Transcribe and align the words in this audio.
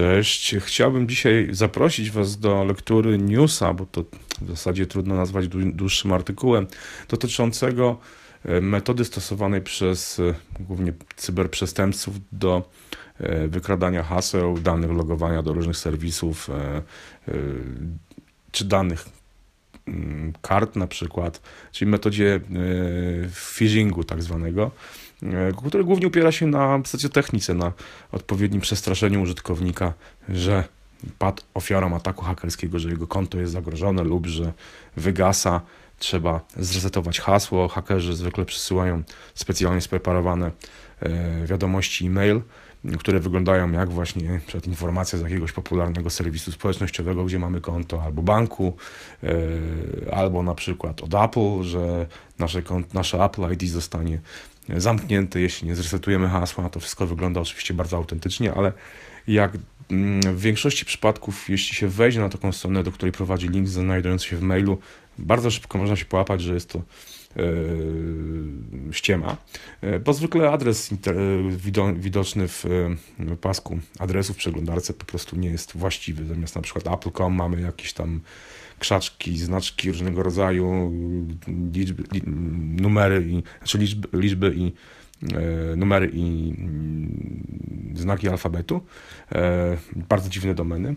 Cześć. 0.00 0.54
Chciałbym 0.60 1.08
dzisiaj 1.08 1.48
zaprosić 1.50 2.10
Was 2.10 2.38
do 2.38 2.64
lektury 2.64 3.18
newsa, 3.18 3.74
bo 3.74 3.86
to 3.86 4.04
w 4.40 4.48
zasadzie 4.48 4.86
trudno 4.86 5.14
nazwać 5.14 5.48
dłuższym 5.48 6.12
artykułem, 6.12 6.66
dotyczącego 7.08 7.98
e, 8.44 8.60
metody 8.60 9.04
stosowanej 9.04 9.60
przez 9.60 10.20
e, 10.20 10.34
głównie 10.60 10.92
cyberprzestępców 11.16 12.14
do 12.32 12.70
e, 13.18 13.48
wykradania 13.48 14.02
haseł, 14.02 14.58
danych 14.58 14.90
logowania 14.90 15.42
do 15.42 15.52
różnych 15.52 15.76
serwisów 15.76 16.50
czy 18.52 18.64
danych 18.64 19.19
kart 20.42 20.76
na 20.76 20.86
przykład, 20.86 21.40
czyli 21.72 21.90
metodzie 21.90 22.40
phishingu 23.34 24.04
tak 24.04 24.22
zwanego. 24.22 24.70
E, 25.22 25.52
który 25.68 25.84
głównie 25.84 26.06
opiera 26.06 26.32
się 26.32 26.46
na 26.46 26.80
technice, 27.12 27.54
na 27.54 27.72
odpowiednim 28.12 28.60
przestraszeniu 28.60 29.22
użytkownika, 29.22 29.92
że 30.28 30.64
padł 31.18 31.42
ofiarą 31.54 31.96
ataku 31.96 32.24
hakerskiego, 32.24 32.78
że 32.78 32.88
jego 32.88 33.06
konto 33.06 33.38
jest 33.38 33.52
zagrożone 33.52 34.04
lub 34.04 34.26
że 34.26 34.52
wygasa, 34.96 35.60
trzeba 35.98 36.40
zresetować 36.56 37.20
hasło. 37.20 37.68
Hakerzy 37.68 38.14
zwykle 38.14 38.44
przysyłają 38.44 39.02
specjalnie 39.34 39.80
spreparowane 39.80 40.50
e, 41.00 41.46
wiadomości 41.46 42.06
e-mail, 42.06 42.40
które 42.98 43.20
wyglądają 43.20 43.72
jak 43.72 43.90
właśnie 43.90 44.40
przed 44.46 44.66
informacja 44.66 45.18
z 45.18 45.22
jakiegoś 45.22 45.52
popularnego 45.52 46.10
serwisu 46.10 46.52
społecznościowego, 46.52 47.24
gdzie 47.24 47.38
mamy 47.38 47.60
konto 47.60 48.02
albo 48.02 48.22
banku, 48.22 48.76
e, 49.22 50.14
albo 50.14 50.42
na 50.42 50.54
przykład 50.54 51.02
od 51.02 51.14
Apple, 51.14 51.62
że 51.62 52.06
nasze, 52.38 52.62
nasze 52.94 53.24
Apple 53.24 53.52
ID 53.52 53.68
zostanie 53.68 54.20
zamknięte, 54.76 55.40
jeśli 55.40 55.68
nie 55.68 55.76
zresetujemy 55.76 56.28
hasła. 56.28 56.68
To 56.68 56.80
wszystko 56.80 57.06
wygląda 57.06 57.40
oczywiście 57.40 57.74
bardzo 57.74 57.96
autentycznie, 57.96 58.54
ale 58.54 58.72
jak 59.26 59.52
mm, 59.90 60.20
w 60.20 60.40
większości 60.40 60.84
przypadków, 60.84 61.48
jeśli 61.48 61.76
się 61.76 61.88
wejdzie 61.88 62.20
na 62.20 62.28
taką 62.28 62.52
stronę, 62.52 62.82
do 62.82 62.92
której 62.92 63.12
prowadzi 63.12 63.48
link 63.48 63.68
znajdujący 63.68 64.26
się 64.26 64.36
w 64.36 64.42
mailu, 64.42 64.78
bardzo 65.18 65.50
szybko 65.50 65.78
można 65.78 65.96
się 65.96 66.04
połapać, 66.04 66.42
że 66.42 66.54
jest 66.54 66.68
to 66.68 66.82
ściema, 68.92 69.36
e, 69.80 70.00
bo 70.00 70.12
zwykle 70.12 70.50
adres 70.50 70.90
widoczny 71.96 72.48
w 72.48 72.64
pasku 73.40 73.78
adresów 73.98 74.36
w 74.36 74.38
przeglądarce 74.38 74.92
po 74.92 75.04
prostu 75.04 75.36
nie 75.36 75.50
jest 75.50 75.76
właściwy. 75.76 76.26
Zamiast 76.26 76.56
na 76.56 76.62
przykład 76.62 76.86
apple.com 76.86 77.34
mamy 77.34 77.60
jakieś 77.60 77.92
tam 77.92 78.20
krzaczki, 78.78 79.38
znaczki 79.38 79.88
różnego 79.88 80.22
rodzaju, 80.22 80.92
liczby, 81.74 82.02
numery, 82.80 83.26
i, 83.28 83.42
znaczy 83.58 83.78
liczby, 83.78 84.08
liczby 84.12 84.54
i 84.56 84.72
e, 85.32 85.76
numery 85.76 86.10
i 86.12 86.54
mm, 86.58 87.94
znaki 87.96 88.28
alfabetu. 88.28 88.80
E, 89.32 89.76
bardzo 89.96 90.30
dziwne 90.30 90.54
domeny. 90.54 90.94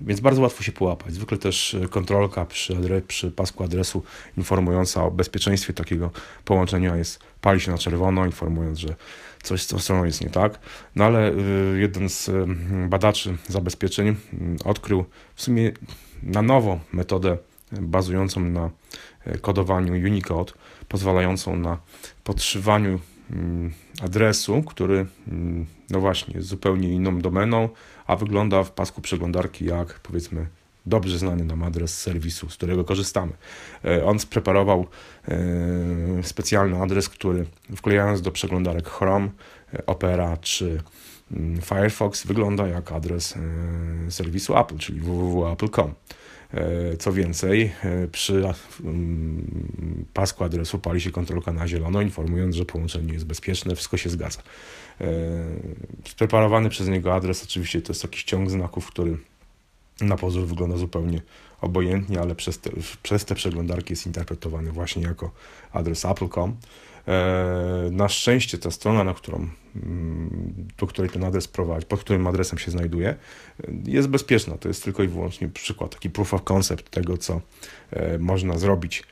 E, 0.00 0.04
więc 0.04 0.20
bardzo 0.20 0.42
łatwo 0.42 0.62
się 0.62 0.72
połapać. 0.72 1.14
Zwykle 1.14 1.38
też 1.38 1.76
kontrolka 1.90 2.46
przy, 2.46 2.76
adre, 2.76 3.00
przy 3.00 3.30
pasku 3.30 3.64
adresu 3.64 4.02
informująca 4.36 5.04
o 5.04 5.10
bezpieczeństwie 5.10 5.72
takiego 5.72 6.10
połączenia 6.44 6.96
jest, 6.96 7.18
pali 7.40 7.60
się 7.60 7.70
na 7.70 7.78
czerwono, 7.78 8.26
informując, 8.26 8.78
że 8.78 8.94
coś 9.42 9.62
z 9.62 9.66
tą 9.66 9.78
stroną 9.78 10.04
jest 10.04 10.20
nie 10.20 10.30
tak. 10.30 10.58
No 10.96 11.04
ale 11.04 11.32
y, 11.32 11.78
jeden 11.80 12.08
z 12.08 12.28
y, 12.28 12.46
badaczy 12.88 13.36
zabezpieczeń 13.48 14.16
odkrył 14.64 15.04
w 15.34 15.42
sumie 15.42 15.72
na 16.22 16.42
nowo 16.42 16.80
metodę 16.92 17.38
bazującą 17.72 18.40
na 18.40 18.70
kodowaniu 19.40 19.92
Unicode, 19.92 20.52
pozwalającą 20.88 21.56
na 21.56 21.78
podszywaniu 22.24 23.00
adresu, 24.02 24.62
który 24.62 25.06
no 25.90 26.00
właśnie 26.00 26.34
jest 26.34 26.48
zupełnie 26.48 26.88
inną 26.88 27.18
domeną, 27.18 27.68
a 28.06 28.16
wygląda 28.16 28.62
w 28.62 28.72
pasku 28.72 29.00
przeglądarki 29.00 29.64
jak 29.64 30.00
powiedzmy 30.00 30.46
dobrze 30.86 31.18
znany 31.18 31.44
nam 31.44 31.62
adres 31.62 31.98
serwisu, 31.98 32.50
z 32.50 32.56
którego 32.56 32.84
korzystamy. 32.84 33.32
E, 33.84 34.04
on 34.04 34.18
spreparował 34.18 34.86
e, 35.28 35.38
specjalny 36.22 36.82
adres, 36.82 37.08
który 37.08 37.46
wklejając 37.76 38.22
do 38.22 38.30
przeglądarek 38.30 38.88
Chrome, 38.88 39.28
e, 39.74 39.86
Opera 39.86 40.36
czy 40.36 40.82
mm, 41.32 41.60
Firefox 41.60 42.26
wygląda 42.26 42.66
jak 42.66 42.92
adres 42.92 43.34
serwisu 44.08 44.58
Apple, 44.58 44.78
czyli 44.78 45.00
www.apple.com. 45.00 45.94
Co 46.98 47.12
więcej, 47.12 47.72
przy 48.12 48.44
mm, 48.84 50.06
pasku 50.14 50.44
adresu 50.44 50.78
pali 50.78 51.00
się 51.00 51.10
kontrolka 51.10 51.52
na 51.52 51.68
zielono, 51.68 52.02
informując, 52.02 52.56
że 52.56 52.64
połączenie 52.64 53.12
jest 53.12 53.26
bezpieczne, 53.26 53.74
wszystko 53.74 53.96
się 53.96 54.10
zgadza. 54.10 54.42
Spreparowany 56.04 56.68
przez 56.68 56.88
niego 56.88 57.14
adres 57.14 57.44
oczywiście 57.44 57.82
to 57.82 57.92
jest 57.92 58.02
jakiś 58.02 58.24
ciąg 58.24 58.50
znaków, 58.50 58.86
który 58.86 59.18
na 60.00 60.16
pozór 60.16 60.46
wygląda 60.46 60.76
zupełnie 60.76 61.22
obojętnie, 61.60 62.20
ale 62.20 62.34
przez 62.34 62.58
te, 62.58 62.70
przez 63.02 63.24
te 63.24 63.34
przeglądarki 63.34 63.92
jest 63.92 64.06
interpretowany 64.06 64.72
właśnie 64.72 65.02
jako 65.02 65.30
adres 65.72 66.04
apple.com. 66.04 66.56
E, 67.08 67.88
na 67.90 68.08
szczęście 68.08 68.58
ta 68.58 68.70
strona, 68.70 69.04
na 69.04 69.14
którą, 69.14 69.48
mm, 69.76 70.54
do 70.78 70.86
której 70.86 71.10
ten 71.10 71.24
adres 71.24 71.48
prowadzi, 71.48 71.86
pod 71.86 72.00
którym 72.00 72.26
adresem 72.26 72.58
się 72.58 72.70
znajduje, 72.70 73.16
jest 73.84 74.08
bezpieczna. 74.08 74.58
To 74.58 74.68
jest 74.68 74.84
tylko 74.84 75.02
i 75.02 75.08
wyłącznie 75.08 75.48
przykład, 75.48 75.90
taki 75.94 76.10
proof 76.10 76.34
of 76.34 76.44
concept 76.44 76.90
tego, 76.90 77.18
co 77.18 77.40
e, 77.90 78.18
można 78.18 78.58
zrobić 78.58 78.98
e, 79.00 79.04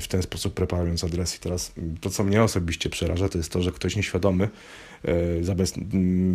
w 0.00 0.06
ten 0.08 0.22
sposób 0.22 0.54
preparując 0.54 1.04
adres. 1.04 1.36
I 1.36 1.38
teraz 1.38 1.72
to, 2.00 2.10
co 2.10 2.24
mnie 2.24 2.42
osobiście 2.42 2.90
przeraża, 2.90 3.28
to 3.28 3.38
jest 3.38 3.52
to, 3.52 3.62
że 3.62 3.72
ktoś 3.72 3.96
nieświadomy 3.96 4.48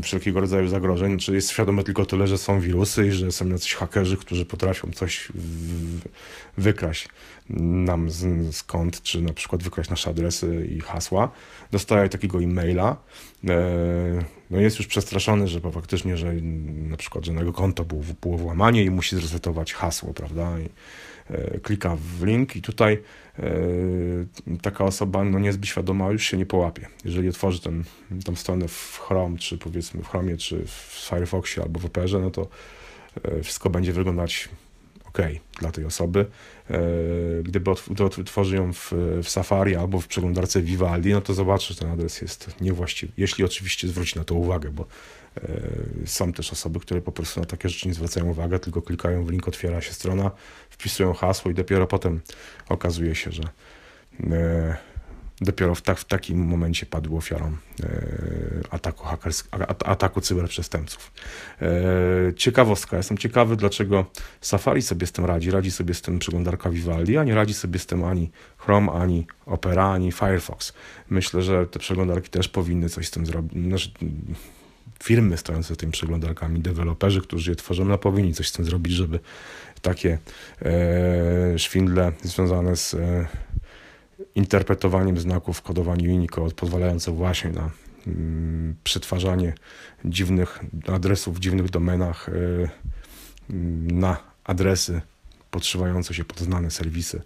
wszelkiego 0.03 0.39
rodzaju 0.39 0.67
zagrożeń, 0.67 1.17
czy 1.17 1.35
jest 1.35 1.49
świadomy 1.49 1.83
tylko 1.83 2.05
tyle, 2.05 2.27
że 2.27 2.37
są 2.37 2.59
wirusy 2.59 3.07
i 3.07 3.11
że 3.11 3.31
są 3.31 3.49
jacyś 3.49 3.73
hakerzy, 3.73 4.17
którzy 4.17 4.45
potrafią 4.45 4.91
coś 4.91 5.27
wykraść 6.57 7.09
nam 7.49 8.09
z, 8.11 8.55
skąd, 8.55 9.01
czy 9.01 9.21
na 9.21 9.33
przykład 9.33 9.63
wykraść 9.63 9.89
nasze 9.89 10.09
adresy 10.09 10.67
i 10.71 10.79
hasła. 10.79 11.31
Dostaje 11.71 12.09
takiego 12.09 12.41
e-maila. 12.41 12.97
E, 14.51 14.53
no 14.55 14.61
jest 14.61 14.77
już 14.77 14.87
przestraszony, 14.87 15.47
że 15.47 15.59
faktycznie, 15.59 16.17
że 16.17 16.33
na 16.89 16.97
przykład, 16.97 17.25
że 17.25 17.33
na 17.33 17.39
jego 17.39 17.53
konto 17.53 17.85
było, 17.85 18.01
było 18.21 18.37
włamanie 18.37 18.83
i 18.83 18.89
musi 18.89 19.15
zresetować 19.15 19.73
hasło, 19.73 20.13
prawda? 20.13 20.59
I, 20.59 20.69
e, 21.33 21.59
klika 21.59 21.97
w 22.19 22.23
link 22.23 22.55
i 22.55 22.61
tutaj 22.61 23.03
e, 23.39 23.43
taka 24.61 24.85
osoba 24.85 25.23
no 25.23 25.39
niezbyt 25.39 25.69
świadoma 25.69 26.11
już 26.11 26.23
się 26.23 26.37
nie 26.37 26.45
połapie. 26.45 26.87
Jeżeli 27.05 27.29
otworzy 27.29 27.61
ten, 27.61 27.83
tą 28.25 28.35
stronę 28.35 28.67
w 28.67 28.99
Chrome, 29.07 29.37
czy 29.37 29.57
powiedzmy 29.57 30.03
w 30.03 30.07
Chromie, 30.07 30.37
czy 30.37 30.65
w 30.65 31.07
Firefoxie 31.09 31.63
albo 31.63 31.79
w 31.79 31.85
Operze, 31.85 32.19
no 32.19 32.31
to 32.31 32.47
wszystko 33.43 33.69
będzie 33.69 33.93
wyglądać 33.93 34.49
ok 35.17 35.25
dla 35.59 35.71
tej 35.71 35.85
osoby. 35.85 36.25
E, 36.69 36.79
gdyby 37.43 37.71
otworzy 38.01 38.55
ją 38.55 38.73
w, 38.73 38.91
w 39.23 39.29
Safari 39.29 39.75
albo 39.75 39.99
w 39.99 40.07
przeglądarce 40.07 40.61
Vivaldi, 40.61 41.13
no 41.13 41.21
to 41.21 41.33
zobaczy, 41.33 41.73
że 41.73 41.79
ten 41.79 41.91
adres 41.91 42.21
jest 42.21 42.61
niewłaściwy. 42.61 43.13
Jeśli 43.17 43.43
oczywiście 43.43 43.87
zwróci 43.87 44.19
na 44.19 44.23
to 44.25 44.35
uwagę, 44.35 44.69
bo 44.69 44.85
e, 45.37 45.59
są 46.05 46.33
też 46.33 46.51
osoby, 46.51 46.79
które 46.79 47.01
po 47.01 47.11
prostu 47.11 47.39
na 47.39 47.45
takie 47.45 47.69
rzeczy 47.69 47.87
nie 47.87 47.93
zwracają 47.93 48.25
uwagi, 48.25 48.59
tylko 48.59 48.81
klikają 48.81 49.25
w 49.25 49.29
link, 49.29 49.47
otwiera 49.47 49.81
się 49.81 49.93
strona, 49.93 50.31
wpisują 50.69 51.13
hasło 51.13 51.51
i 51.51 51.53
dopiero 51.53 51.87
potem 51.87 52.21
okazuje 52.69 53.15
się, 53.15 53.31
że 53.31 53.43
e, 54.23 54.77
dopiero 55.41 55.75
w, 55.75 55.81
tak, 55.81 55.99
w 55.99 56.05
takim 56.05 56.45
momencie 56.45 56.85
padł 56.85 57.17
ofiarą 57.17 57.57
e, 57.83 57.87
ataku, 58.69 59.07
ataku 59.85 60.21
cyberprzestępców. 60.21 61.11
E, 61.61 62.33
ciekawostka, 62.35 62.97
jestem 62.97 63.17
ciekawy, 63.17 63.55
dlaczego 63.55 64.05
Safari 64.41 64.81
sobie 64.81 65.07
z 65.07 65.11
tym 65.11 65.25
radzi. 65.25 65.51
Radzi 65.51 65.71
sobie 65.71 65.93
z 65.93 66.01
tym 66.01 66.19
przeglądarka 66.19 66.69
Vivaldi, 66.69 67.17
a 67.17 67.23
nie 67.23 67.35
radzi 67.35 67.53
sobie 67.53 67.79
z 67.79 67.85
tym 67.85 68.03
ani 68.03 68.31
Chrome, 68.57 68.91
ani 68.91 69.27
Opera, 69.45 69.91
ani 69.91 70.11
Firefox. 70.11 70.73
Myślę, 71.09 71.41
że 71.41 71.67
te 71.67 71.79
przeglądarki 71.79 72.29
też 72.29 72.47
powinny 72.47 72.89
coś 72.89 73.07
z 73.07 73.11
tym 73.11 73.25
zrobić. 73.25 73.67
Znaczy, 73.67 73.89
firmy 75.03 75.37
stojące 75.37 75.75
tymi 75.75 75.91
przeglądarkami, 75.91 76.59
deweloperzy, 76.59 77.21
którzy 77.21 77.51
je 77.51 77.55
tworzą, 77.55 77.85
no 77.85 77.97
powinni 77.97 78.33
coś 78.33 78.49
z 78.49 78.51
tym 78.51 78.65
zrobić, 78.65 78.93
żeby 78.93 79.19
takie 79.81 80.17
e, 80.61 81.59
szwindle 81.59 82.11
związane 82.23 82.75
z 82.75 82.93
e, 82.93 83.27
interpretowaniem 84.35 85.17
znaków 85.17 85.61
kodowania 85.61 86.13
Unicode 86.13 86.55
pozwalające 86.55 87.11
właśnie 87.11 87.49
na 87.49 87.69
mm, 88.07 88.75
przetwarzanie 88.83 89.53
dziwnych 90.05 90.59
adresów 90.87 91.37
w 91.37 91.39
dziwnych 91.39 91.69
domenach 91.69 92.29
y, 92.29 92.69
na 93.93 94.17
adresy 94.43 95.01
podszywające 95.51 96.13
się 96.13 96.25
pod 96.25 96.39
znane 96.39 96.71
serwisy 96.71 97.21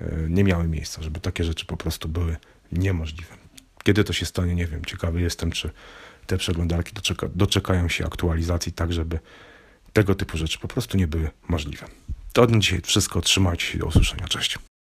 y, 0.00 0.06
nie 0.28 0.44
miały 0.44 0.68
miejsca, 0.68 1.02
żeby 1.02 1.20
takie 1.20 1.44
rzeczy 1.44 1.66
po 1.66 1.76
prostu 1.76 2.08
były 2.08 2.36
niemożliwe. 2.72 3.34
Kiedy 3.84 4.04
to 4.04 4.12
się 4.12 4.26
stanie, 4.26 4.54
nie 4.54 4.66
wiem. 4.66 4.84
Ciekawy 4.84 5.20
jestem, 5.20 5.50
czy 5.50 5.70
te 6.26 6.38
przeglądarki 6.38 6.94
doczeka, 6.94 7.28
doczekają 7.34 7.88
się 7.88 8.06
aktualizacji 8.06 8.72
tak, 8.72 8.92
żeby 8.92 9.18
tego 9.92 10.14
typu 10.14 10.36
rzeczy 10.36 10.58
po 10.58 10.68
prostu 10.68 10.96
nie 10.96 11.06
były 11.06 11.30
możliwe. 11.48 11.86
To 12.32 12.42
od 12.42 12.56
dzisiaj 12.58 12.80
wszystko. 12.80 13.20
Trzymajcie 13.20 13.66
się 13.66 13.78
do 13.78 13.86
usłyszenia. 13.86 14.28
Cześć. 14.28 14.58